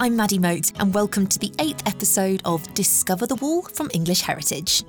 I'm 0.00 0.16
Maddie 0.16 0.40
Moate, 0.40 0.72
and 0.80 0.92
welcome 0.92 1.24
to 1.28 1.38
the 1.38 1.52
eighth 1.60 1.86
episode 1.86 2.42
of 2.44 2.74
Discover 2.74 3.28
the 3.28 3.36
Wall 3.36 3.62
from 3.62 3.92
English 3.94 4.22
Heritage. 4.22 4.82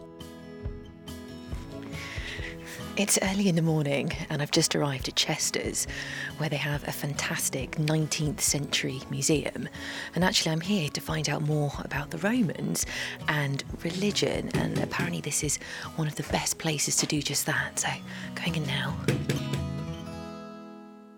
It's 2.97 3.19
early 3.21 3.47
in 3.47 3.55
the 3.55 3.61
morning, 3.61 4.11
and 4.31 4.41
I've 4.41 4.49
just 4.49 4.75
arrived 4.75 5.07
at 5.07 5.15
Chesters, 5.15 5.85
where 6.37 6.49
they 6.49 6.55
have 6.57 6.87
a 6.87 6.91
fantastic 6.91 7.73
19th 7.73 8.41
century 8.41 8.99
museum. 9.11 9.69
And 10.15 10.23
actually, 10.23 10.53
I'm 10.53 10.61
here 10.61 10.89
to 10.89 11.01
find 11.01 11.29
out 11.29 11.43
more 11.43 11.71
about 11.83 12.09
the 12.09 12.17
Romans 12.17 12.87
and 13.27 13.63
religion, 13.83 14.49
and 14.55 14.79
apparently, 14.79 15.21
this 15.21 15.43
is 15.43 15.57
one 15.97 16.07
of 16.07 16.15
the 16.15 16.23
best 16.23 16.57
places 16.57 16.95
to 16.95 17.05
do 17.05 17.21
just 17.21 17.45
that. 17.45 17.77
So, 17.77 17.89
going 18.33 18.55
in 18.55 18.65
now. 18.65 18.97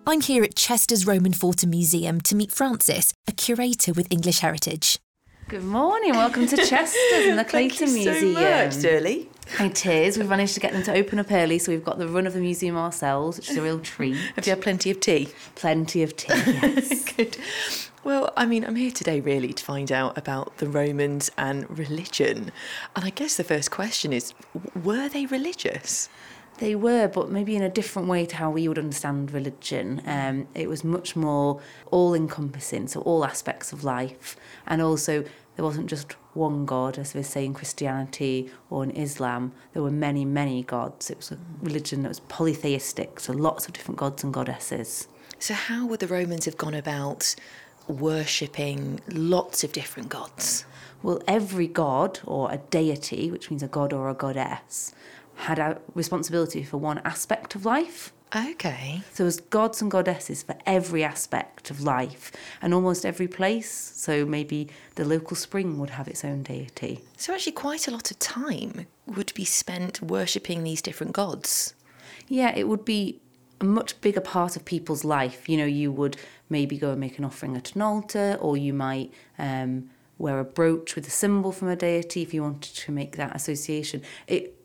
I'm 0.10 0.22
here 0.22 0.42
at 0.42 0.56
Chesters 0.56 1.06
Roman 1.06 1.34
Forter 1.34 1.68
Museum 1.68 2.22
to 2.22 2.34
meet 2.34 2.50
Francis, 2.50 3.14
a 3.28 3.34
curator 3.34 3.92
with 3.92 4.08
English 4.10 4.40
Heritage. 4.40 5.00
Good 5.50 5.66
morning, 5.66 6.12
welcome 6.12 6.48
to 6.48 6.56
Chesters 6.56 7.26
and 7.28 7.38
the 7.38 7.44
Clayton 7.50 7.90
Thank 7.90 8.06
you 8.06 8.14
Museum. 8.14 8.72
So 8.72 8.78
much, 8.80 8.86
early. 8.86 9.30
It 9.60 9.86
is. 9.86 10.18
We've 10.18 10.30
managed 10.30 10.54
to 10.54 10.62
get 10.62 10.72
them 10.72 10.84
to 10.84 10.94
open 10.94 11.20
up 11.20 11.30
early, 11.30 11.60
so 11.60 11.74
we've 11.74 11.84
got 11.84 11.98
the 11.98 12.08
run 12.08 12.26
of 12.26 12.32
the 12.32 12.40
museum 12.40 12.78
ourselves, 12.78 13.36
which 13.36 13.50
is 13.50 13.58
a 13.58 13.62
real 13.62 13.82
treat. 13.82 14.16
Have 14.38 14.48
you 14.48 14.52
had 14.52 14.62
plenty 14.62 14.92
of 14.92 15.02
tea? 15.02 15.28
Plenty 15.56 16.04
of 16.04 16.16
tea, 16.16 16.34
yes. 16.46 17.04
Good. 17.04 17.38
Well, 18.06 18.32
I 18.38 18.46
mean, 18.46 18.64
I'm 18.64 18.78
here 18.78 18.92
today 18.92 19.20
really 19.20 19.52
to 19.52 19.62
find 19.62 19.92
out 19.92 20.18
about 20.18 20.60
the 20.60 20.70
Romans 20.70 21.30
and 21.38 21.70
religion. 21.78 22.54
And 22.96 23.04
I 23.04 23.10
guess 23.10 23.36
the 23.36 23.44
first 23.44 23.72
question 23.72 24.14
is 24.14 24.34
were 24.74 25.10
they 25.10 25.26
religious? 25.26 26.08
They 26.60 26.76
were, 26.76 27.08
but 27.08 27.30
maybe 27.30 27.56
in 27.56 27.62
a 27.62 27.70
different 27.70 28.08
way 28.08 28.26
to 28.26 28.36
how 28.36 28.50
we 28.50 28.68
would 28.68 28.80
understand 28.80 29.32
religion. 29.32 30.02
Um, 30.06 30.48
it 30.56 30.68
was 30.68 30.84
much 30.84 31.16
more 31.16 31.62
all 31.92 32.16
encompassing, 32.16 32.88
so 32.88 33.02
all 33.02 33.24
aspects 33.24 33.72
of 33.72 33.84
life. 33.84 34.36
And 34.66 34.82
also, 34.82 35.24
there 35.56 35.66
wasn't 35.66 35.88
just 35.88 36.14
one 36.34 36.66
God, 36.66 36.98
as 36.98 37.14
we 37.14 37.24
say 37.24 37.46
in 37.46 37.54
Christianity 37.54 38.50
or 38.70 38.84
in 38.84 38.92
Islam. 38.92 39.54
There 39.74 39.84
were 39.84 39.92
many, 39.92 40.26
many 40.26 40.64
gods. 40.64 41.12
It 41.12 41.18
was 41.18 41.32
a 41.32 41.38
religion 41.62 42.04
that 42.04 42.10
was 42.10 42.22
polytheistic, 42.22 43.20
so 43.20 43.34
lots 43.34 43.68
of 43.68 43.74
different 43.74 44.00
gods 44.00 44.24
and 44.24 44.34
goddesses. 44.34 45.08
So, 45.40 45.54
how 45.54 45.86
would 45.86 46.00
the 46.00 46.08
Romans 46.08 46.46
have 46.46 46.58
gone 46.58 46.74
about 46.74 47.36
worshipping 47.88 49.00
lots 49.12 49.64
of 49.64 49.72
different 49.72 50.10
gods? 50.10 50.66
Well, 51.04 51.22
every 51.28 51.68
god 51.68 52.20
or 52.26 52.52
a 52.52 52.58
deity, 52.58 53.30
which 53.30 53.52
means 53.52 53.62
a 53.62 53.68
god 53.68 53.94
or 53.94 54.10
a 54.10 54.16
goddess, 54.16 54.94
had 55.38 55.60
a 55.60 55.80
responsibility 55.94 56.64
for 56.64 56.78
one 56.78 57.00
aspect 57.00 57.56
of 57.56 57.66
life. 57.66 58.12
Okay. 58.36 59.02
So 59.14 59.24
there's 59.24 59.40
gods 59.40 59.82
and 59.82 59.90
goddesses 59.90 60.44
for 60.44 60.56
every 60.66 61.04
aspect 61.04 61.72
of 61.72 61.82
life 61.82 62.32
and 62.62 62.74
almost 62.74 63.06
every 63.06 63.28
place. 63.28 63.72
So 63.72 64.26
maybe 64.26 64.68
the 64.96 65.06
local 65.06 65.38
spring 65.38 65.80
would 65.80 65.92
have 65.92 66.08
its 66.08 66.26
own 66.26 66.44
deity. 66.44 67.00
So, 67.16 67.34
actually, 67.34 67.54
quite 67.54 67.88
a 67.88 67.92
lot 67.92 68.12
of 68.12 68.20
time 68.20 68.88
would 69.06 69.34
be 69.34 69.46
spent 69.46 70.02
worshipping 70.02 70.64
these 70.64 70.82
different 70.82 71.14
gods. 71.14 71.74
Yeah, 72.28 72.54
it 72.56 72.68
would 72.68 72.84
be 72.84 73.22
a 73.62 73.66
much 73.66 74.00
bigger 74.02 74.22
part 74.22 74.56
of 74.56 74.66
people's 74.66 75.06
life. 75.06 75.48
You 75.48 75.58
know, 75.58 75.66
you 75.66 75.92
would 75.92 76.18
maybe 76.50 76.78
go 76.78 76.92
and 76.92 77.00
make 77.00 77.18
an 77.18 77.26
offering 77.26 77.56
at 77.56 77.76
an 77.76 77.82
altar, 77.82 78.38
or 78.42 78.58
you 78.58 78.74
might 78.74 79.14
um, 79.40 79.90
wear 80.18 80.40
a 80.40 80.44
brooch 80.44 80.96
with 80.96 81.08
a 81.08 81.12
symbol 81.12 81.52
from 81.52 81.70
a 81.70 81.76
deity 81.76 82.22
if 82.22 82.34
you 82.34 82.44
wanted 82.44 82.76
to 82.76 82.92
make 82.92 83.16
that 83.16 83.36
association. 83.36 84.02
It 84.28 84.57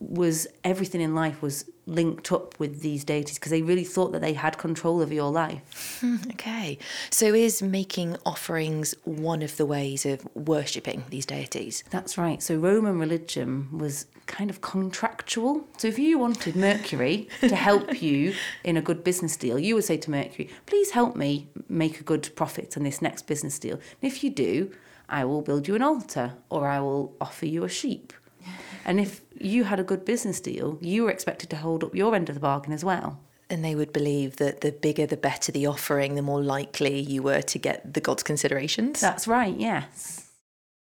was 0.00 0.46
everything 0.64 1.02
in 1.02 1.14
life 1.14 1.42
was 1.42 1.70
linked 1.86 2.32
up 2.32 2.58
with 2.58 2.80
these 2.80 3.04
deities 3.04 3.38
because 3.38 3.50
they 3.50 3.62
really 3.62 3.84
thought 3.84 4.12
that 4.12 4.22
they 4.22 4.32
had 4.32 4.56
control 4.56 5.00
over 5.00 5.12
your 5.12 5.30
life. 5.30 5.98
Hmm, 6.00 6.16
okay. 6.32 6.78
So, 7.10 7.34
is 7.34 7.62
making 7.62 8.16
offerings 8.24 8.94
one 9.04 9.42
of 9.42 9.56
the 9.56 9.66
ways 9.66 10.06
of 10.06 10.26
worshipping 10.34 11.04
these 11.10 11.26
deities? 11.26 11.84
That's 11.90 12.16
right. 12.16 12.42
So 12.42 12.56
Roman 12.56 12.98
religion 12.98 13.68
was 13.76 14.06
kind 14.26 14.48
of 14.48 14.60
contractual. 14.60 15.66
So 15.76 15.88
if 15.88 15.98
you 15.98 16.18
wanted 16.18 16.56
Mercury 16.56 17.28
to 17.40 17.56
help 17.56 18.00
you 18.06 18.34
in 18.64 18.76
a 18.76 18.82
good 18.82 19.02
business 19.04 19.36
deal, 19.36 19.58
you 19.58 19.74
would 19.74 19.84
say 19.84 19.96
to 19.98 20.10
Mercury, 20.10 20.48
please 20.66 20.92
help 20.92 21.16
me 21.16 21.48
make 21.68 22.00
a 22.00 22.04
good 22.04 22.30
profit 22.36 22.76
on 22.76 22.84
this 22.84 23.02
next 23.02 23.26
business 23.26 23.58
deal. 23.58 23.74
And 23.74 24.12
if 24.12 24.22
you 24.22 24.30
do, 24.30 24.72
I 25.08 25.24
will 25.24 25.42
build 25.42 25.66
you 25.66 25.74
an 25.74 25.82
altar 25.82 26.34
or 26.48 26.68
I 26.68 26.78
will 26.80 27.16
offer 27.20 27.46
you 27.46 27.64
a 27.64 27.68
sheep. 27.68 28.12
And 28.84 29.00
if 29.00 29.20
you 29.38 29.64
had 29.64 29.80
a 29.80 29.84
good 29.84 30.04
business 30.04 30.40
deal, 30.40 30.78
you 30.80 31.04
were 31.04 31.10
expected 31.10 31.50
to 31.50 31.56
hold 31.56 31.84
up 31.84 31.94
your 31.94 32.14
end 32.14 32.28
of 32.28 32.34
the 32.34 32.40
bargain 32.40 32.72
as 32.72 32.84
well. 32.84 33.20
And 33.48 33.64
they 33.64 33.74
would 33.74 33.92
believe 33.92 34.36
that 34.36 34.60
the 34.60 34.70
bigger, 34.72 35.06
the 35.06 35.16
better 35.16 35.50
the 35.50 35.66
offering, 35.66 36.14
the 36.14 36.22
more 36.22 36.42
likely 36.42 37.00
you 37.00 37.22
were 37.22 37.42
to 37.42 37.58
get 37.58 37.94
the 37.94 38.00
god's 38.00 38.22
considerations. 38.22 39.00
That's 39.00 39.26
right, 39.26 39.56
yes. 39.56 40.28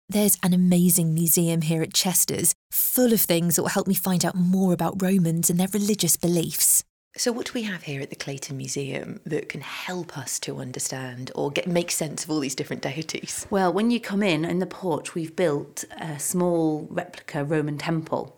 There's 0.08 0.38
an 0.42 0.52
amazing 0.52 1.14
museum 1.14 1.62
here 1.62 1.82
at 1.82 1.94
Chesters, 1.94 2.54
full 2.70 3.12
of 3.12 3.20
things 3.20 3.56
that 3.56 3.62
will 3.62 3.70
help 3.70 3.86
me 3.86 3.94
find 3.94 4.24
out 4.24 4.34
more 4.34 4.72
about 4.72 5.00
Romans 5.00 5.50
and 5.50 5.58
their 5.58 5.68
religious 5.72 6.16
beliefs. 6.16 6.84
So, 7.16 7.30
what 7.30 7.46
do 7.46 7.52
we 7.54 7.62
have 7.62 7.84
here 7.84 8.00
at 8.00 8.10
the 8.10 8.16
Clayton 8.16 8.56
Museum 8.56 9.20
that 9.24 9.48
can 9.48 9.60
help 9.60 10.18
us 10.18 10.40
to 10.40 10.58
understand 10.58 11.30
or 11.36 11.48
get 11.52 11.68
make 11.68 11.92
sense 11.92 12.24
of 12.24 12.30
all 12.30 12.40
these 12.40 12.56
different 12.56 12.82
deities? 12.82 13.46
Well, 13.50 13.72
when 13.72 13.92
you 13.92 14.00
come 14.00 14.20
in, 14.20 14.44
in 14.44 14.58
the 14.58 14.66
porch, 14.66 15.14
we've 15.14 15.36
built 15.36 15.84
a 16.00 16.18
small 16.18 16.88
replica 16.90 17.44
Roman 17.44 17.78
temple. 17.78 18.36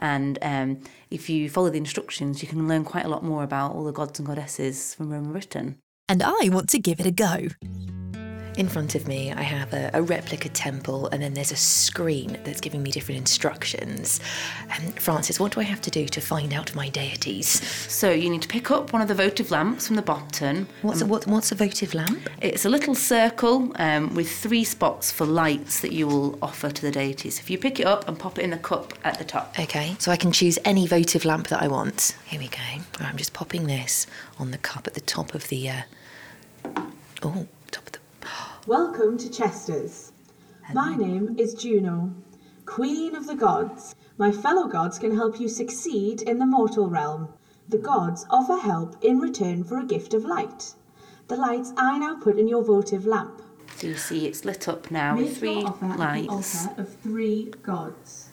And 0.00 0.40
um, 0.42 0.80
if 1.12 1.30
you 1.30 1.48
follow 1.48 1.70
the 1.70 1.78
instructions, 1.78 2.42
you 2.42 2.48
can 2.48 2.66
learn 2.66 2.84
quite 2.84 3.04
a 3.04 3.08
lot 3.08 3.22
more 3.22 3.44
about 3.44 3.76
all 3.76 3.84
the 3.84 3.92
gods 3.92 4.18
and 4.18 4.26
goddesses 4.26 4.92
from 4.92 5.10
Roman 5.10 5.30
Britain. 5.30 5.76
And 6.08 6.20
I 6.20 6.48
want 6.50 6.68
to 6.70 6.80
give 6.80 6.98
it 6.98 7.06
a 7.06 7.12
go. 7.12 7.50
In 8.56 8.68
front 8.68 8.94
of 8.94 9.08
me, 9.08 9.32
I 9.32 9.42
have 9.42 9.72
a, 9.72 9.90
a, 9.94 10.02
replica 10.02 10.48
temple, 10.48 11.08
and 11.08 11.22
then 11.22 11.34
there's 11.34 11.52
a 11.52 11.56
screen 11.56 12.38
that's 12.44 12.60
giving 12.60 12.82
me 12.82 12.90
different 12.90 13.18
instructions. 13.18 14.20
Um, 14.76 14.92
Francis, 14.92 15.40
what 15.40 15.52
do 15.52 15.60
I 15.60 15.64
have 15.64 15.80
to 15.82 15.90
do 15.90 16.06
to 16.06 16.20
find 16.20 16.52
out 16.52 16.74
my 16.74 16.88
deities? 16.88 17.48
So 17.90 18.10
you 18.10 18.28
need 18.28 18.42
to 18.42 18.48
pick 18.48 18.70
up 18.70 18.92
one 18.92 19.00
of 19.00 19.08
the 19.08 19.14
votive 19.14 19.50
lamps 19.50 19.86
from 19.86 19.96
the 19.96 20.02
bottom. 20.02 20.68
What's, 20.82 21.00
a, 21.00 21.06
what, 21.06 21.26
what's 21.26 21.52
a 21.52 21.54
votive 21.54 21.94
lamp? 21.94 22.28
It's 22.42 22.64
a 22.64 22.68
little 22.68 22.94
circle 22.94 23.72
um, 23.76 24.14
with 24.14 24.30
three 24.30 24.64
spots 24.64 25.10
for 25.10 25.26
lights 25.26 25.80
that 25.80 25.92
you 25.92 26.06
will 26.06 26.38
offer 26.42 26.70
to 26.70 26.82
the 26.82 26.90
deities. 26.90 27.38
If 27.38 27.50
you 27.50 27.56
pick 27.56 27.80
it 27.80 27.86
up 27.86 28.08
and 28.08 28.18
pop 28.18 28.38
it 28.38 28.42
in 28.42 28.50
the 28.50 28.58
cup 28.58 28.92
at 29.04 29.18
the 29.18 29.24
top. 29.24 29.58
Okay, 29.58 29.96
so 29.98 30.10
I 30.10 30.16
can 30.16 30.32
choose 30.32 30.58
any 30.64 30.86
votive 30.86 31.24
lamp 31.24 31.48
that 31.48 31.62
I 31.62 31.68
want. 31.68 32.16
Here 32.26 32.40
we 32.40 32.48
go. 32.48 32.58
I'm 32.98 33.16
just 33.16 33.32
popping 33.32 33.66
this 33.66 34.06
on 34.38 34.50
the 34.50 34.58
cup 34.58 34.86
at 34.86 34.94
the 34.94 35.00
top 35.00 35.34
of 35.34 35.48
the. 35.48 35.70
Uh... 35.70 35.82
Oh, 37.22 37.30
top 37.32 37.36
of 37.36 37.38
the. 37.42 37.59
Welcome 38.70 39.18
to 39.18 39.28
Chesters. 39.28 40.12
My 40.72 40.94
name 40.94 41.34
is 41.36 41.54
Juno, 41.54 42.14
Queen 42.66 43.16
of 43.16 43.26
the 43.26 43.34
Gods. 43.34 43.96
My 44.16 44.30
fellow 44.30 44.68
gods 44.68 44.96
can 44.96 45.16
help 45.16 45.40
you 45.40 45.48
succeed 45.48 46.22
in 46.22 46.38
the 46.38 46.46
mortal 46.46 46.88
realm. 46.88 47.30
The 47.68 47.78
gods 47.78 48.26
offer 48.30 48.56
help 48.56 48.94
in 49.02 49.18
return 49.18 49.64
for 49.64 49.80
a 49.80 49.84
gift 49.84 50.14
of 50.14 50.24
light. 50.24 50.76
The 51.26 51.34
lights 51.34 51.72
I 51.76 51.98
now 51.98 52.14
put 52.20 52.38
in 52.38 52.46
your 52.46 52.62
votive 52.62 53.06
lamp. 53.06 53.42
So 53.74 53.88
you 53.88 53.96
see 53.96 54.28
it's 54.28 54.44
lit 54.44 54.68
up 54.68 54.88
now 54.88 55.16
with 55.16 55.38
three 55.38 55.58
your 55.58 55.66
offer 55.66 55.86
at 55.86 55.92
the 55.94 55.98
lights. 55.98 56.68
altar 56.68 56.80
of 56.80 56.94
three 57.00 57.52
gods. 57.62 58.28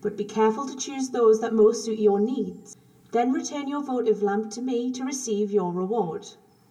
But 0.00 0.16
be 0.16 0.24
careful 0.24 0.66
to 0.68 0.76
choose 0.78 1.10
those 1.10 1.38
that 1.42 1.52
most 1.52 1.84
suit 1.84 1.98
your 1.98 2.18
needs. 2.18 2.78
Then 3.12 3.30
return 3.30 3.68
your 3.68 3.82
votive 3.82 4.22
lamp 4.22 4.52
to 4.52 4.62
me 4.62 4.90
to 4.92 5.04
receive 5.04 5.50
your 5.50 5.70
reward. 5.70 6.26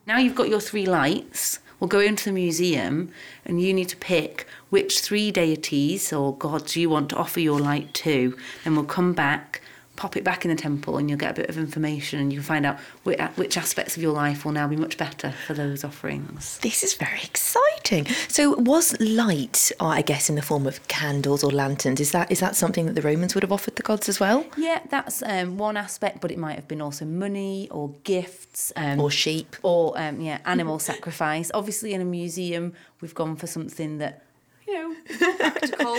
Now 0.07 0.17
you've 0.17 0.33
got 0.33 0.49
your 0.49 0.59
three 0.59 0.87
lights. 0.87 1.59
We'll 1.79 1.87
go 1.87 1.99
into 1.99 2.25
the 2.25 2.31
museum 2.31 3.11
and 3.45 3.61
you 3.61 3.73
need 3.73 3.89
to 3.89 3.97
pick 3.97 4.45
which 4.69 4.99
three 4.99 5.31
deities 5.31 6.11
or 6.11 6.35
gods 6.35 6.75
you 6.75 6.89
want 6.89 7.09
to 7.09 7.15
offer 7.15 7.39
your 7.39 7.59
light 7.59 7.93
to. 7.95 8.37
Then 8.63 8.75
we'll 8.75 8.85
come 8.85 9.13
back, 9.13 9.61
pop 9.99 10.15
it 10.15 10.23
back 10.23 10.45
in 10.45 10.49
the 10.49 10.55
temple, 10.55 10.97
and 10.97 11.09
you'll 11.09 11.19
get 11.19 11.31
a 11.31 11.41
bit 11.41 11.49
of 11.49 11.57
information 11.57 12.21
and 12.21 12.31
you'll 12.31 12.41
find 12.41 12.65
out 12.65 12.79
which, 13.03 13.19
which 13.35 13.57
aspects 13.57 13.97
of 13.97 14.01
your 14.01 14.13
life 14.13 14.45
will 14.45 14.53
now 14.53 14.65
be 14.65 14.77
much 14.77 14.97
better 14.97 15.33
for 15.45 15.53
those 15.53 15.83
offerings. 15.83 16.57
This 16.59 16.83
is 16.83 16.93
very 16.93 17.19
exciting. 17.21 18.05
So, 18.29 18.55
was 18.55 18.97
light, 19.01 19.73
oh, 19.81 19.87
I 19.87 20.01
guess, 20.01 20.29
in 20.29 20.35
the 20.35 20.41
form 20.41 20.65
of 20.65 20.87
candles 20.87 21.43
or 21.43 21.51
lanterns, 21.51 21.99
is 21.99 22.11
that 22.13 22.31
is 22.31 22.39
that 22.39 22.55
something 22.55 22.85
that 22.85 22.93
the 22.93 23.01
Romans 23.01 23.35
would 23.35 23.43
have 23.43 23.51
offered 23.51 23.75
the 23.75 23.83
gods 23.83 24.07
as 24.07 24.21
well? 24.21 24.45
Yeah, 24.57 24.79
that's 24.89 25.21
um, 25.21 25.57
one 25.57 25.75
aspect, 25.75 26.21
but 26.21 26.31
it 26.31 26.37
might 26.37 26.55
have 26.55 26.67
been 26.69 26.81
also 26.81 27.03
money 27.03 27.67
or 27.69 27.89
gifts. 28.05 28.71
Um, 28.77 29.01
Or 29.01 29.11
sheep? 29.11 29.57
or 29.63 29.99
um, 29.99 30.21
yeah, 30.21 30.37
animal 30.45 30.79
sacrifice. 30.79 31.51
Obviously, 31.53 31.93
in 31.93 31.99
a 31.99 32.05
museum, 32.05 32.71
we've 33.01 33.13
gone 33.13 33.35
for 33.35 33.47
something 33.47 33.97
that 33.97 34.23
you 34.69 34.73
know 34.73 34.95
practical. 35.37 35.97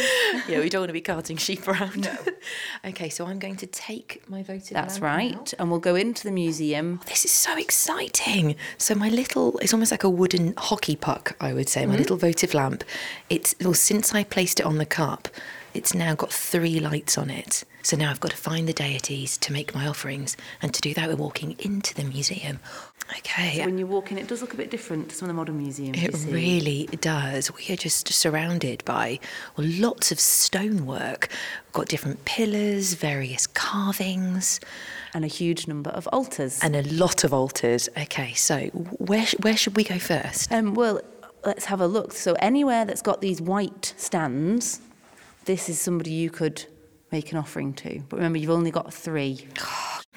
yeah, 0.48 0.60
we 0.60 0.68
don't 0.68 0.82
want 0.82 0.88
to 0.88 0.94
be 0.94 1.00
carting 1.00 1.36
sheep 1.36 1.66
around. 1.66 2.04
No. 2.04 2.16
okay, 2.90 3.08
so 3.08 3.26
I'm 3.26 3.38
going 3.38 3.56
to 3.56 3.66
take 3.66 4.22
my 4.28 4.42
votive 4.42 4.70
That's 4.70 5.00
right, 5.00 5.34
now. 5.34 5.44
and 5.58 5.70
we'll 5.70 5.80
go 5.80 5.96
into 5.96 6.24
the 6.24 6.30
museum. 6.30 7.00
Oh, 7.02 7.08
this 7.08 7.24
is 7.24 7.30
so 7.30 7.58
exciting. 7.58 8.56
So 8.78 8.94
my 8.94 9.08
little, 9.08 9.58
it's 9.58 9.72
almost 9.72 9.90
like 9.90 10.04
a 10.04 10.10
wooden 10.10 10.54
hockey 10.56 10.96
puck, 10.96 11.36
I 11.40 11.52
would 11.52 11.68
say. 11.68 11.84
My 11.84 11.92
mm-hmm. 11.92 11.98
little 11.98 12.16
votive 12.16 12.54
lamp. 12.54 12.84
It's 13.28 13.54
well, 13.60 13.74
since 13.74 14.14
I 14.14 14.24
placed 14.24 14.60
it 14.60 14.66
on 14.66 14.78
the 14.78 14.86
cup, 14.86 15.28
it's 15.74 15.94
now 15.94 16.14
got 16.14 16.32
three 16.32 16.80
lights 16.80 17.16
on 17.18 17.30
it. 17.30 17.64
So 17.82 17.96
now 17.96 18.10
I've 18.10 18.20
got 18.20 18.32
to 18.32 18.36
find 18.36 18.68
the 18.68 18.72
deities 18.72 19.38
to 19.38 19.52
make 19.52 19.74
my 19.74 19.86
offerings, 19.86 20.36
and 20.60 20.74
to 20.74 20.80
do 20.80 20.92
that, 20.94 21.08
we're 21.08 21.16
walking 21.16 21.56
into 21.58 21.94
the 21.94 22.04
museum. 22.04 22.60
Okay. 23.18 23.56
So 23.58 23.64
when 23.64 23.78
you 23.78 23.86
walk 23.86 24.12
in, 24.12 24.18
it 24.18 24.28
does 24.28 24.40
look 24.40 24.52
a 24.54 24.56
bit 24.56 24.70
different 24.70 25.08
to 25.10 25.14
some 25.14 25.26
of 25.26 25.28
the 25.28 25.34
modern 25.34 25.58
museums. 25.58 25.98
It 26.02 26.14
really 26.32 26.88
does. 27.00 27.50
We 27.54 27.72
are 27.72 27.76
just 27.76 28.08
surrounded 28.12 28.84
by 28.84 29.18
well, 29.56 29.66
lots 29.68 30.12
of 30.12 30.20
stonework. 30.20 31.28
We've 31.66 31.72
got 31.72 31.88
different 31.88 32.24
pillars, 32.24 32.94
various 32.94 33.46
carvings, 33.46 34.60
and 35.14 35.24
a 35.24 35.28
huge 35.28 35.66
number 35.66 35.90
of 35.90 36.06
altars. 36.12 36.60
and 36.62 36.76
a 36.76 36.82
lot 36.92 37.24
of 37.24 37.32
altars. 37.34 37.88
Okay, 37.96 38.32
so 38.34 38.66
where 38.98 39.26
where 39.40 39.56
should 39.56 39.76
we 39.76 39.84
go 39.84 39.98
first? 39.98 40.52
Um, 40.52 40.74
well, 40.74 41.00
let's 41.44 41.64
have 41.66 41.80
a 41.80 41.86
look. 41.86 42.12
So 42.12 42.34
anywhere 42.34 42.84
that's 42.84 43.02
got 43.02 43.20
these 43.20 43.40
white 43.40 43.94
stands, 43.96 44.80
this 45.44 45.68
is 45.68 45.80
somebody 45.80 46.10
you 46.12 46.30
could 46.30 46.64
make 47.12 47.32
an 47.32 47.38
offering 47.38 47.72
to. 47.74 48.02
But 48.08 48.16
remember, 48.16 48.38
you've 48.38 48.50
only 48.50 48.70
got 48.70 48.92
three. 48.92 49.46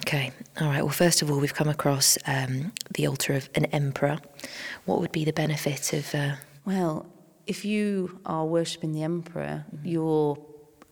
Okay, 0.06 0.32
all 0.60 0.68
right. 0.68 0.82
Well, 0.82 0.90
first 0.90 1.22
of 1.22 1.32
all, 1.32 1.40
we've 1.40 1.54
come 1.54 1.70
across 1.70 2.18
um, 2.28 2.74
the 2.94 3.08
altar 3.08 3.34
of 3.34 3.50
an 3.56 3.66
emperor. 3.66 4.20
What 4.86 5.00
would 5.00 5.12
be 5.12 5.24
the 5.24 5.32
benefit 5.34 5.94
of? 5.94 6.14
Uh, 6.14 6.36
Well, 6.66 7.06
if 7.48 7.64
you 7.64 8.20
are 8.26 8.46
worshipping 8.46 8.92
the 8.92 9.04
emperor, 9.04 9.66
you're 9.84 10.38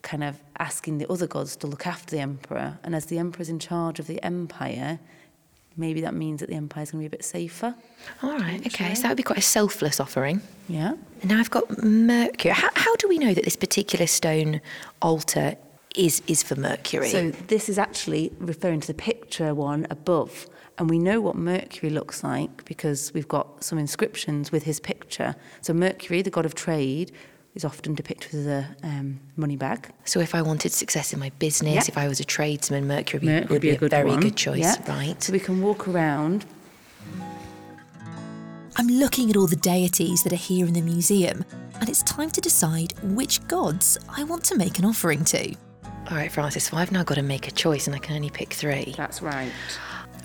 kind 0.02 0.24
of 0.24 0.42
asking 0.60 0.98
the 0.98 1.08
other 1.12 1.28
gods 1.28 1.56
to 1.58 1.68
look 1.68 1.86
after 1.86 2.16
the 2.16 2.22
emperor. 2.22 2.80
And 2.84 2.96
as 2.96 3.08
the 3.08 3.18
emperor's 3.20 3.50
in 3.50 3.60
charge 3.60 4.00
of 4.00 4.08
the 4.08 4.24
empire, 4.24 5.00
maybe 5.76 6.02
that 6.02 6.14
means 6.14 6.40
that 6.40 6.50
the 6.50 6.56
empire's 6.56 6.92
going 6.92 7.04
to 7.04 7.10
be 7.10 7.14
a 7.14 7.18
bit 7.18 7.26
safer. 7.26 7.76
all 8.24 8.38
right, 8.38 8.66
okay. 8.66 8.96
So 8.96 9.04
that 9.04 9.10
would 9.10 9.18
be 9.18 9.24
quite 9.24 9.40
a 9.40 9.44
selfless 9.44 10.00
offering. 10.00 10.42
Yeah. 10.70 10.94
And 11.22 11.30
now 11.32 11.40
I've 11.40 11.52
got 11.52 11.84
Mercury. 11.84 12.54
How, 12.54 12.70
how 12.76 12.96
do 12.96 13.08
we 13.10 13.18
know 13.18 13.34
that 13.34 13.44
this 13.44 13.58
particular 13.58 14.08
stone 14.08 14.62
altar 15.02 15.58
is 15.96 16.22
is 16.28 16.44
for 16.44 16.56
Mercury? 16.56 17.10
So 17.10 17.32
this 17.48 17.70
is 17.70 17.78
actually 17.78 18.32
referring 18.40 18.80
to 18.82 18.88
the 18.88 18.94
picture 18.94 19.54
one 19.54 19.88
above. 19.90 20.48
And 20.78 20.90
we 20.90 20.98
know 21.00 21.22
what 21.22 21.36
Mercury 21.36 21.90
looks 21.92 22.24
like 22.24 22.66
because 22.66 23.14
we've 23.14 23.28
got 23.28 23.64
some 23.64 23.78
inscriptions 23.78 24.52
with 24.52 24.64
his 24.64 24.80
picture. 24.80 25.36
So 25.62 25.74
Mercury, 25.74 26.22
the 26.22 26.32
god 26.32 26.46
of 26.46 26.56
trade, 26.56 27.12
is 27.54 27.66
often 27.66 27.94
depicted 27.94 28.34
with 28.34 28.48
a 28.48 28.66
um, 28.82 29.20
money 29.36 29.58
bag. 29.58 29.90
So 30.06 30.22
if 30.22 30.34
I 30.34 30.42
wanted 30.42 30.72
success 30.72 31.12
in 31.14 31.20
my 31.20 31.30
business, 31.38 31.74
Yeah. 31.76 31.84
if 31.94 31.98
I 31.98 32.08
was 32.08 32.20
a 32.20 32.24
tradesman, 32.24 32.88
Mercury, 32.88 33.20
would 33.20 33.28
be- 33.28 33.34
Mercury 33.34 33.54
would 33.54 33.62
be, 33.62 33.70
a, 33.72 33.78
good 33.78 33.92
very 33.92 34.10
one. 34.12 34.22
good 34.22 34.38
choice, 34.38 34.60
Yeah. 34.60 34.76
right? 34.88 35.22
So 35.22 35.34
we 35.34 35.40
can 35.40 35.62
walk 35.62 35.88
around. 35.88 36.46
I'm 38.78 38.88
looking 38.88 39.30
at 39.30 39.36
all 39.36 39.48
the 39.48 39.58
deities 39.58 40.24
that 40.24 40.32
are 40.32 40.38
here 40.38 40.66
in 40.66 40.74
the 40.74 40.82
museum, 40.82 41.44
and 41.80 41.90
it's 41.90 42.02
time 42.04 42.32
to 42.32 42.42
decide 42.42 42.94
which 43.04 43.46
gods 43.48 43.98
I 44.10 44.24
want 44.24 44.46
to 44.46 44.56
make 44.58 44.80
an 44.80 44.86
offering 44.86 45.26
to. 45.26 45.54
All 46.12 46.18
right, 46.18 46.30
Francis. 46.30 46.66
So 46.66 46.76
I've 46.76 46.92
now 46.92 47.04
got 47.04 47.16
to 47.16 47.22
make 47.22 47.48
a 47.48 47.52
choice, 47.52 47.88
and 47.88 47.96
I 47.96 48.00
can 48.00 48.18
only 48.18 48.30
pick 48.30 48.52
three. 48.52 48.94
That's 48.98 49.22
right. 49.22 49.50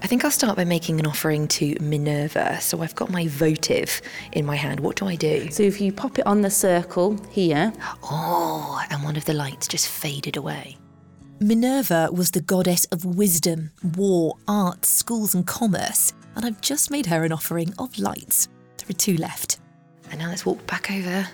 I 0.02 0.08
think 0.08 0.24
I'll 0.24 0.32
start 0.32 0.56
by 0.56 0.64
making 0.64 0.98
an 0.98 1.06
offering 1.06 1.46
to 1.48 1.76
Minerva. 1.80 2.60
So 2.60 2.82
I've 2.82 2.96
got 2.96 3.08
my 3.08 3.28
votive 3.28 4.02
in 4.32 4.44
my 4.44 4.56
hand. 4.56 4.80
What 4.80 4.96
do 4.96 5.06
I 5.06 5.14
do? 5.14 5.48
So 5.52 5.62
if 5.62 5.80
you 5.80 5.92
pop 5.92 6.18
it 6.18 6.26
on 6.26 6.40
the 6.40 6.50
circle 6.50 7.16
here, 7.30 7.72
Oh, 8.02 8.82
and 8.90 9.04
one 9.04 9.16
of 9.16 9.24
the 9.26 9.32
lights 9.32 9.68
just 9.68 9.86
faded 9.88 10.36
away. 10.36 10.76
Minerva 11.38 12.08
was 12.12 12.32
the 12.32 12.40
goddess 12.40 12.84
of 12.86 13.04
wisdom, 13.04 13.70
war, 13.96 14.36
art, 14.48 14.84
schools, 14.84 15.36
and 15.36 15.46
commerce, 15.46 16.14
and 16.34 16.44
I've 16.44 16.60
just 16.60 16.90
made 16.90 17.06
her 17.06 17.22
an 17.24 17.32
offering 17.32 17.72
of 17.78 17.96
lights. 17.96 18.48
There 18.78 18.90
are 18.90 18.92
two 18.98 19.16
left. 19.18 19.60
And 20.10 20.18
now 20.18 20.30
let's 20.30 20.44
walk 20.44 20.66
back 20.66 20.90
over 20.90 21.28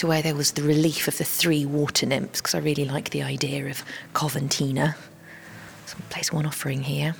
to 0.00 0.06
where 0.06 0.22
there 0.22 0.34
was 0.34 0.52
the 0.52 0.62
relief 0.62 1.08
of 1.08 1.18
the 1.18 1.24
three 1.24 1.66
water 1.66 2.06
nymphs, 2.06 2.40
because 2.40 2.54
I 2.54 2.58
really 2.58 2.86
like 2.86 3.10
the 3.10 3.22
idea 3.22 3.66
of 3.66 3.84
Coventina. 4.14 4.94
So 5.84 5.96
I'll 6.00 6.08
place 6.08 6.32
one 6.32 6.46
offering 6.46 6.82
here. 6.82 7.14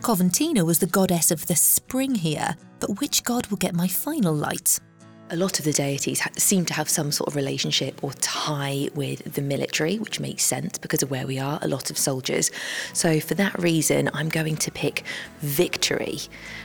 Coventina 0.00 0.64
was 0.64 0.78
the 0.78 0.86
goddess 0.86 1.30
of 1.30 1.46
the 1.48 1.56
spring 1.56 2.14
here, 2.14 2.56
but 2.78 2.98
which 3.00 3.24
god 3.24 3.46
will 3.48 3.58
get 3.58 3.74
my 3.74 3.88
final 3.88 4.32
light? 4.32 4.80
A 5.28 5.36
lot 5.36 5.58
of 5.58 5.66
the 5.66 5.72
deities 5.74 6.20
ha- 6.20 6.30
seem 6.38 6.64
to 6.64 6.72
have 6.72 6.88
some 6.88 7.12
sort 7.12 7.28
of 7.28 7.36
relationship 7.36 8.02
or 8.02 8.14
tie 8.14 8.88
with 8.94 9.34
the 9.34 9.42
military, 9.42 9.98
which 9.98 10.18
makes 10.18 10.42
sense 10.42 10.78
because 10.78 11.02
of 11.02 11.10
where 11.10 11.26
we 11.26 11.38
are, 11.38 11.58
a 11.60 11.68
lot 11.68 11.90
of 11.90 11.98
soldiers. 11.98 12.50
So, 12.94 13.20
for 13.20 13.34
that 13.34 13.56
reason, 13.58 14.08
I'm 14.14 14.30
going 14.30 14.56
to 14.56 14.70
pick 14.70 15.04
victory, 15.40 16.20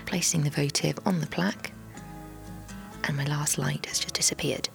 placing 0.06 0.44
the 0.44 0.52
votive 0.52 0.98
on 1.06 1.20
the 1.20 1.28
plaque. 1.28 1.74
And 3.04 3.18
my 3.18 3.26
last 3.26 3.58
light 3.58 3.88
has 3.88 4.00
just 4.00 4.16
disappeared. 4.16 4.70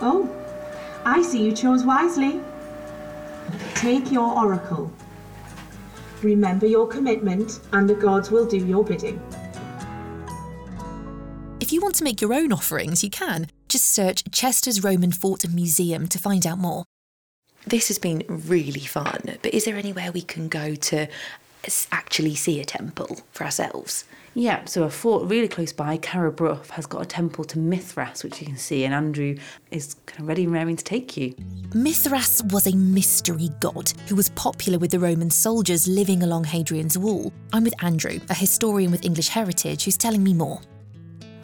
Oh, 0.00 0.30
I 1.04 1.22
see 1.22 1.42
you 1.44 1.52
chose 1.52 1.84
wisely. 1.84 2.40
Take 3.74 4.12
your 4.12 4.32
oracle. 4.36 4.92
Remember 6.22 6.66
your 6.66 6.86
commitment, 6.86 7.60
and 7.72 7.88
the 7.88 7.94
gods 7.94 8.30
will 8.30 8.46
do 8.46 8.58
your 8.58 8.84
bidding. 8.84 9.20
If 11.60 11.72
you 11.72 11.80
want 11.80 11.94
to 11.96 12.04
make 12.04 12.20
your 12.20 12.32
own 12.34 12.52
offerings, 12.52 13.04
you 13.04 13.10
can. 13.10 13.48
Just 13.68 13.86
search 13.86 14.24
Chesters 14.32 14.82
Roman 14.82 15.12
Fort 15.12 15.44
and 15.44 15.54
Museum 15.54 16.08
to 16.08 16.18
find 16.18 16.46
out 16.46 16.58
more. 16.58 16.84
This 17.66 17.88
has 17.88 17.98
been 17.98 18.24
really 18.28 18.80
fun, 18.80 19.20
but 19.42 19.52
is 19.52 19.64
there 19.64 19.76
anywhere 19.76 20.10
we 20.10 20.22
can 20.22 20.48
go 20.48 20.74
to 20.74 21.02
s- 21.02 21.08
actually 21.92 22.34
see 22.34 22.60
a 22.60 22.64
temple 22.64 23.20
for 23.32 23.44
ourselves? 23.44 24.04
yeah, 24.38 24.64
so 24.66 24.84
a 24.84 24.90
fort 24.90 25.28
really 25.28 25.48
close 25.48 25.72
by, 25.72 25.96
Carrawburgh, 25.96 26.64
has 26.70 26.86
got 26.86 27.02
a 27.02 27.06
temple 27.06 27.44
to 27.44 27.58
Mithras, 27.58 28.22
which 28.22 28.40
you 28.40 28.46
can 28.46 28.56
see, 28.56 28.84
and 28.84 28.94
Andrew 28.94 29.36
is 29.72 29.94
kind 30.06 30.20
of 30.20 30.28
ready 30.28 30.44
and 30.44 30.52
raring 30.52 30.76
to 30.76 30.84
take 30.84 31.16
you. 31.16 31.34
Mithras 31.74 32.42
was 32.50 32.66
a 32.66 32.76
mystery 32.76 33.50
god 33.58 33.92
who 34.06 34.14
was 34.14 34.28
popular 34.30 34.78
with 34.78 34.92
the 34.92 35.00
Roman 35.00 35.30
soldiers 35.30 35.88
living 35.88 36.22
along 36.22 36.44
Hadrian's 36.44 36.96
Wall. 36.96 37.32
I'm 37.52 37.64
with 37.64 37.74
Andrew, 37.82 38.20
a 38.30 38.34
historian 38.34 38.92
with 38.92 39.04
English 39.04 39.28
heritage, 39.28 39.84
who's 39.84 39.96
telling 39.96 40.22
me 40.22 40.34
more. 40.34 40.60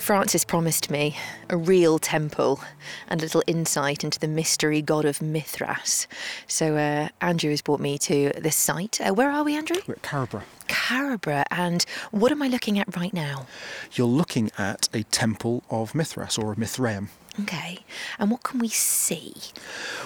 Francis 0.04 0.44
promised 0.44 0.90
me 0.90 1.16
a 1.48 1.56
real 1.56 1.98
temple 1.98 2.60
and 3.08 3.22
a 3.22 3.24
little 3.24 3.42
insight 3.46 4.04
into 4.04 4.20
the 4.20 4.28
mystery 4.28 4.82
god 4.82 5.06
of 5.06 5.22
Mithras. 5.22 6.06
So 6.46 6.76
uh, 6.76 7.08
Andrew 7.22 7.48
has 7.48 7.62
brought 7.62 7.80
me 7.80 7.96
to 7.96 8.30
this 8.38 8.54
site. 8.54 9.00
Uh, 9.00 9.14
where 9.14 9.30
are 9.30 9.42
we, 9.42 9.56
Andrew? 9.56 9.78
We're 9.86 9.94
at 9.94 10.02
Carrawburgh. 10.02 10.42
Carrawburgh. 10.68 11.44
And 11.50 11.84
what 12.10 12.32
am 12.32 12.42
I 12.42 12.48
looking 12.48 12.78
at 12.78 12.96
right 12.96 13.14
now? 13.14 13.46
You're 13.92 14.06
looking 14.06 14.50
at 14.58 14.88
a 14.92 15.02
temple 15.04 15.64
of 15.70 15.94
Mithras 15.94 16.38
or 16.38 16.52
a 16.52 16.56
Mithraeum. 16.56 17.08
Okay. 17.40 17.80
And 18.18 18.30
what 18.30 18.44
can 18.44 18.60
we 18.60 18.68
see? 18.68 19.34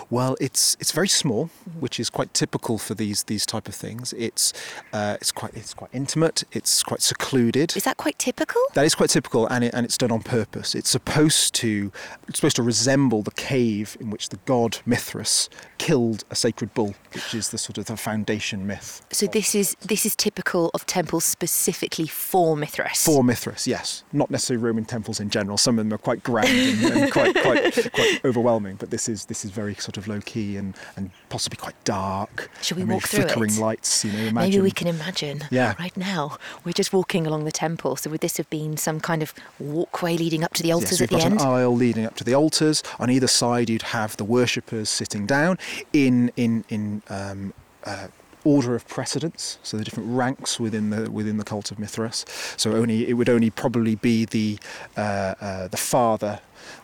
Well, 0.09 0.37
it's 0.41 0.79
it's 0.81 0.93
very 0.93 1.09
small, 1.09 1.51
which 1.79 2.01
is 2.01 2.09
quite 2.09 2.33
typical 2.33 2.79
for 2.79 2.95
these 2.95 3.25
these 3.25 3.45
type 3.45 3.69
of 3.69 3.75
things. 3.75 4.15
It's 4.17 4.55
uh, 4.95 5.19
it's 5.21 5.31
quite 5.31 5.55
it's 5.55 5.75
quite 5.75 5.91
intimate. 5.93 6.45
It's 6.53 6.83
quite 6.83 7.03
secluded. 7.03 7.77
Is 7.77 7.85
that 7.85 7.99
quite 7.99 8.19
typical? 8.19 8.63
That 8.73 8.87
is 8.87 8.95
quite 8.95 9.11
typical, 9.11 9.47
and 9.49 9.65
it, 9.65 9.75
and 9.75 9.85
it's 9.85 9.99
done 9.99 10.11
on 10.11 10.23
purpose. 10.23 10.75
It's 10.75 10.89
supposed 10.89 11.55
to 11.57 11.93
it's 12.29 12.39
supposed 12.39 12.57
to 12.57 12.63
resemble 12.63 13.23
the 13.23 13.33
cave 13.33 13.99
in 14.01 14.09
which 14.09 14.31
the 14.31 14.39
god 14.47 14.79
Mithras 14.87 15.51
killed 15.77 16.25
a 16.31 16.35
sacred 16.35 16.73
bull, 16.73 16.95
which 17.13 17.35
is 17.35 17.51
the 17.51 17.59
sort 17.59 17.77
of 17.77 17.85
the 17.87 17.97
foundation 17.99 18.67
myth. 18.67 19.03
So 19.13 19.27
this 19.27 19.55
is 19.55 19.77
this 19.83 20.07
is 20.07 20.17
typical 20.17 20.48
of 20.55 20.87
temples 20.87 21.25
specifically 21.25 22.07
for 22.07 22.57
Mithras. 22.57 23.05
For 23.05 23.23
Mithras, 23.23 23.67
yes, 23.67 24.05
not 24.13 24.31
necessarily 24.31 24.65
Roman 24.65 24.85
temples 24.85 25.21
in 25.21 25.31
general. 25.31 25.59
Some 25.59 25.79
of 25.79 25.85
them 25.85 25.93
are 25.93 25.99
quite 25.99 26.23
grand 26.23 26.49
and, 26.49 27.03
and 27.03 27.13
quite, 27.13 27.35
quite 27.43 27.93
quite 27.93 28.25
overwhelming, 28.25 28.77
but 28.77 28.91
this 28.91 29.09
is 29.09 29.27
this 29.27 29.45
is 29.45 29.51
very 29.51 29.75
sort 29.75 29.97
of 29.97 30.09
low 30.09 30.21
key 30.21 30.57
and, 30.57 30.75
and 30.97 31.11
possibly 31.29 31.57
quite 31.57 31.83
dark. 31.85 32.51
Shall 32.63 32.79
we 32.79 32.85
walk 32.85 33.03
through 33.03 33.25
flickering 33.25 33.51
it? 33.51 33.59
lights, 33.59 34.05
you 34.05 34.13
know. 34.13 34.19
Imagine. 34.19 34.51
Maybe 34.51 34.61
we 34.61 34.71
can 34.71 34.87
imagine. 34.87 35.45
Yeah. 35.51 35.75
Right 35.79 35.97
now, 35.97 36.39
we're 36.65 36.73
just 36.73 36.93
walking 36.93 37.27
along 37.27 37.45
the 37.45 37.53
temple. 37.53 37.97
So 37.97 38.11
would 38.11 38.21
this 38.21 38.37
have 38.37 38.49
been 38.51 38.77
some 38.77 39.01
kind 39.01 39.23
of 39.23 39.35
walkway 39.59 40.17
leading 40.17 40.45
up 40.45 40.55
to 40.55 40.63
the 40.63 40.73
altars 40.73 41.01
at 41.01 41.11
the 41.11 41.17
got 41.17 41.25
end? 41.25 41.41
an 41.41 41.47
aisle 41.47 41.75
leading 41.75 42.05
up 42.05 42.17
to 42.17 42.25
the 42.25 42.35
altars. 42.35 42.83
On 42.99 43.11
either 43.11 43.29
side, 43.29 43.69
you'd 43.71 43.83
have 43.83 44.17
the 44.17 44.25
worshippers 44.25 44.89
sitting 44.89 45.27
down 45.27 45.59
in 45.93 46.33
in 46.37 46.65
in 46.69 47.03
um, 47.09 47.53
uh, 47.85 48.09
order 48.45 48.75
of 48.75 48.87
precedence. 48.89 49.59
So 49.63 49.77
the 49.77 49.85
different 49.85 50.11
ranks 50.11 50.59
within 50.61 50.91
the 50.91 51.11
within 51.11 51.37
the 51.37 51.45
cult 51.45 51.71
of 51.71 51.79
Mithras. 51.79 52.25
So 52.57 52.73
only 52.73 53.09
it 53.09 53.15
would 53.15 53.29
only 53.29 53.51
probably 53.51 53.95
be 53.95 54.25
the 54.25 54.59
uh, 54.97 55.35
uh, 55.41 55.69
the 55.69 55.77
father. 55.77 56.41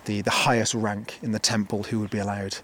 The, 0.07 0.23
the 0.23 0.31
highest 0.31 0.73
rank 0.73 1.19
in 1.21 1.33
the 1.33 1.39
temple 1.39 1.83
who 1.85 1.99
would 2.01 2.09
be 2.09 2.19
allowed 2.19 2.57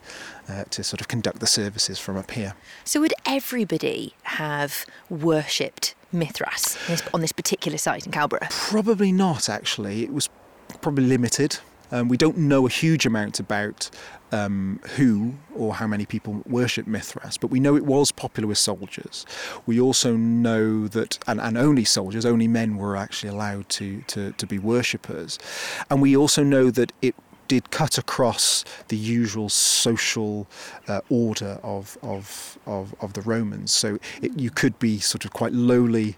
uh, 0.49 0.65
to 0.71 0.83
sort 0.83 1.01
of 1.03 1.09
conduct 1.09 1.41
the 1.41 1.47
services 1.47 1.99
from 1.99 2.17
up 2.17 2.31
here. 2.31 2.55
So 2.85 3.01
would 3.01 3.13
everybody 3.27 4.15
have 4.23 4.87
worshipped 5.11 5.95
Mithras 6.13 6.79
on 7.13 7.21
this, 7.21 7.33
particular 7.33 7.79
site 7.79 8.07
in 8.07 8.13
Carrawburgh? 8.13 8.49
Probably 8.51 9.13
not, 9.13 9.49
actually. 9.49 10.03
It 10.03 10.13
was 10.13 10.31
probably 10.81 11.05
limited. 11.05 11.59
Um, 11.91 12.09
we 12.09 12.17
don't 12.17 12.37
know 12.39 12.67
a 12.67 12.71
huge 12.71 13.07
amount 13.07 13.41
about 13.41 13.91
um, 14.33 14.81
who 14.97 15.35
or 15.55 15.75
how 15.75 15.87
many 15.87 16.07
people 16.07 16.43
worship 16.47 16.87
Mithras, 16.87 17.37
but 17.37 17.49
we 17.49 17.61
know 17.61 17.77
it 17.77 17.85
was 17.85 18.13
popular 18.13 18.47
with 18.47 18.59
soldiers. 18.59 19.27
We 19.67 19.81
also 19.81 20.17
know 20.17 20.89
that, 20.89 21.19
and, 21.27 21.41
and 21.41 21.59
only 21.59 21.85
soldiers, 21.85 22.25
only 22.25 22.49
men 22.49 22.77
were 22.77 22.97
actually 22.97 23.31
allowed 23.31 23.69
to, 23.71 24.03
to, 24.03 24.33
to 24.33 24.47
be 24.47 24.59
worshippers. 24.59 25.39
And 25.91 26.01
we 26.01 26.17
also 26.17 26.43
know 26.43 26.71
that 26.71 26.93
it 27.03 27.15
did 27.51 27.73
cut 27.73 27.99
across 27.99 28.65
the 28.87 28.97
usual 28.97 29.49
social 29.49 30.47
uh, 30.87 31.01
order 31.11 31.59
of, 31.65 31.99
of, 32.01 32.57
of, 32.65 32.95
of, 33.01 33.15
the 33.15 33.23
Romans. 33.23 33.75
So 33.75 33.99
it, 34.23 34.39
you 34.39 34.51
could 34.51 34.79
be 34.79 35.01
sort 35.01 35.25
of 35.25 35.33
quite 35.33 35.53
lowly, 35.53 36.17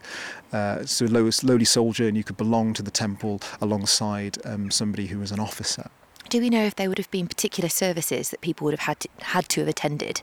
uh, 0.53 0.85
so 0.85 1.07
low, 1.07 1.31
lowly 1.43 1.65
soldier, 1.65 2.07
and 2.07 2.19
you 2.19 2.23
could 2.23 2.37
belong 2.37 2.75
to 2.75 2.83
the 2.83 2.91
temple 2.91 3.41
alongside 3.63 4.37
um, 4.45 4.71
somebody 4.71 5.07
who 5.07 5.21
was 5.21 5.33
an 5.33 5.41
officer. 5.41 5.89
Do 6.29 6.39
we 6.39 6.51
know 6.51 6.65
if 6.65 6.77
there 6.77 6.91
would 6.91 6.99
have 6.99 7.11
been 7.11 7.29
particular 7.29 7.71
services 7.71 8.29
that 8.29 8.43
people 8.43 8.67
would 8.67 8.75
have 8.75 8.87
had 8.87 9.01
to, 9.01 9.09
had 9.21 9.49
to 9.49 9.61
have 9.61 9.69
attended? 9.71 10.21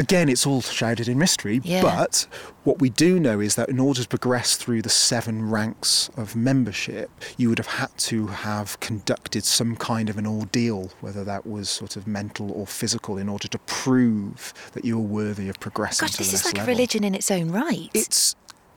Again, 0.00 0.28
it's 0.28 0.46
all 0.46 0.60
shrouded 0.62 1.08
in 1.08 1.18
mystery, 1.18 1.60
Yeah. 1.64 1.82
but 1.82 2.28
what 2.62 2.80
we 2.80 2.88
do 2.88 3.18
know 3.18 3.40
is 3.40 3.56
that 3.56 3.68
in 3.68 3.80
order 3.80 4.02
to 4.02 4.08
progress 4.08 4.56
through 4.56 4.82
the 4.82 4.88
seven 4.88 5.50
ranks 5.50 6.08
of 6.16 6.36
membership, 6.36 7.10
you 7.36 7.48
would 7.48 7.58
have 7.58 7.66
had 7.66 7.96
to 7.98 8.28
have 8.28 8.78
conducted 8.78 9.44
some 9.44 9.74
kind 9.74 10.08
of 10.08 10.16
an 10.16 10.24
ordeal, 10.26 10.92
whether 11.00 11.24
that 11.24 11.44
was 11.46 11.68
sort 11.68 11.96
of 11.96 12.06
mental 12.06 12.52
or 12.52 12.64
physical, 12.64 13.18
in 13.18 13.28
order 13.28 13.48
to 13.48 13.58
prove 13.60 14.54
that 14.72 14.84
you 14.84 14.96
were 14.96 15.04
worthy 15.04 15.48
of 15.48 15.58
progressing 15.58 16.06
Gosh, 16.06 16.16
this 16.16 16.32
is 16.32 16.44
like 16.44 16.54
a 16.54 16.58
level. 16.58 16.74
religion 16.74 17.02
in 17.02 17.14
its 17.16 17.30
own 17.30 17.50
right. 17.50 17.90
It's 17.92 18.36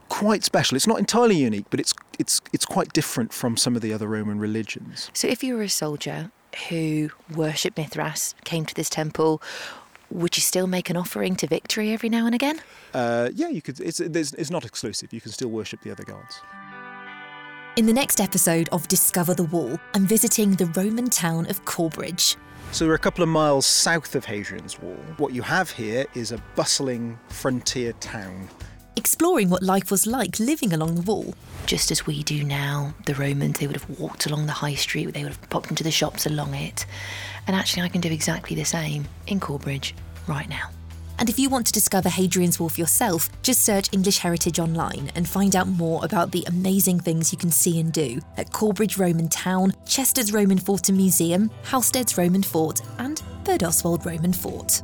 quite 0.09 0.43
special. 0.43 0.75
It's 0.75 0.87
not 0.87 0.97
entirely 0.97 1.35
unique, 1.37 1.65
but 1.69 1.79
it's 1.79 1.93
it's 2.17 2.41
it's 2.51 2.65
quite 2.65 2.93
different 2.93 3.31
from 3.31 3.57
some 3.57 3.75
of 3.75 3.83
the 3.83 3.93
other 3.93 4.07
Roman 4.07 4.39
religions. 4.39 5.11
So, 5.13 5.27
if 5.27 5.43
you 5.43 5.55
were 5.55 5.61
a 5.63 5.69
soldier 5.69 6.31
who 6.69 7.11
worshipped 7.33 7.77
Mithras, 7.77 8.35
came 8.43 8.65
to 8.65 8.73
this 8.75 8.89
temple, 8.89 9.41
would 10.11 10.37
you 10.37 10.41
still 10.41 10.67
make 10.67 10.89
an 10.89 10.97
offering 10.97 11.35
to 11.37 11.47
victory 11.47 11.93
every 11.93 12.09
now 12.09 12.25
and 12.25 12.35
again? 12.35 12.61
Uh, 12.93 13.29
yeah, 13.33 13.47
you 13.47 13.61
could. 13.61 13.79
It's, 13.79 13.99
it's 13.99 14.33
it's 14.33 14.51
not 14.51 14.65
exclusive. 14.65 15.13
You 15.13 15.21
can 15.21 15.31
still 15.31 15.49
worship 15.49 15.81
the 15.81 15.91
other 15.91 16.03
gods. 16.03 16.41
In 17.77 17.85
the 17.85 17.93
next 17.93 18.19
episode 18.19 18.67
of 18.73 18.87
Discover 18.89 19.35
the 19.35 19.45
Wall, 19.45 19.79
I'm 19.93 20.05
visiting 20.05 20.55
the 20.55 20.65
Roman 20.67 21.09
town 21.09 21.49
of 21.49 21.63
Corbridge. 21.63 22.35
So 22.73 22.85
we're 22.85 22.95
a 22.95 22.99
couple 22.99 23.23
of 23.23 23.29
miles 23.29 23.65
south 23.65 24.15
of 24.15 24.25
Hadrian's 24.25 24.79
Wall. 24.79 24.97
What 25.17 25.33
you 25.33 25.41
have 25.41 25.69
here 25.69 26.05
is 26.13 26.31
a 26.31 26.37
bustling 26.55 27.17
frontier 27.29 27.93
town. 27.93 28.49
Exploring 28.95 29.49
what 29.49 29.63
life 29.63 29.89
was 29.89 30.05
like 30.05 30.39
living 30.39 30.73
along 30.73 30.95
the 30.95 31.01
wall. 31.01 31.33
Just 31.65 31.91
as 31.91 32.05
we 32.05 32.23
do 32.23 32.43
now, 32.43 32.93
the 33.05 33.15
Romans, 33.15 33.59
they 33.59 33.67
would 33.67 33.77
have 33.77 33.99
walked 33.99 34.25
along 34.25 34.45
the 34.45 34.51
high 34.51 34.75
street, 34.75 35.13
they 35.13 35.23
would 35.23 35.33
have 35.33 35.49
popped 35.49 35.69
into 35.69 35.83
the 35.83 35.91
shops 35.91 36.25
along 36.25 36.53
it. 36.53 36.85
And 37.47 37.55
actually, 37.55 37.83
I 37.83 37.89
can 37.89 38.01
do 38.01 38.11
exactly 38.11 38.55
the 38.55 38.65
same 38.65 39.07
in 39.27 39.39
Corbridge 39.39 39.95
right 40.27 40.49
now. 40.49 40.69
And 41.21 41.29
if 41.29 41.37
you 41.37 41.49
want 41.49 41.67
to 41.67 41.71
discover 41.71 42.09
Hadrian's 42.09 42.59
Wall 42.59 42.69
for 42.69 42.81
yourself, 42.81 43.29
just 43.43 43.63
search 43.63 43.93
English 43.93 44.17
Heritage 44.17 44.59
online 44.59 45.11
and 45.15 45.29
find 45.29 45.55
out 45.55 45.67
more 45.67 46.03
about 46.03 46.31
the 46.31 46.43
amazing 46.47 46.99
things 46.99 47.31
you 47.31 47.37
can 47.37 47.51
see 47.51 47.79
and 47.79 47.93
do 47.93 48.19
at 48.37 48.51
Corbridge 48.51 48.97
Roman 48.97 49.29
Town, 49.29 49.71
Chesters 49.85 50.33
Roman 50.33 50.57
Fort 50.57 50.89
and 50.89 50.97
Museum, 50.97 51.51
Housesteads 51.63 52.17
Roman 52.17 52.41
Fort, 52.41 52.81
and 52.97 53.21
Birdoswald 53.43 54.03
Roman 54.03 54.33
Fort. 54.33 54.81